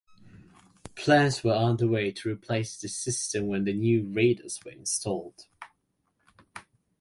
Plans 0.95 1.43
were 1.43 1.53
underway 1.53 2.11
to 2.11 2.27
replace 2.29 2.75
this 2.75 2.95
system 2.97 3.45
when 3.45 3.65
the 3.65 3.73
new 3.73 4.01
radars 4.03 4.59
were 4.65 4.71
installed. 4.71 5.45